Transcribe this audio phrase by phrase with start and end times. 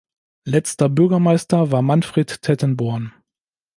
[0.45, 3.13] Letzter Bürgermeister war Manfred Tettenborn.